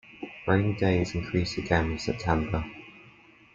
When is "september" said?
2.01-2.65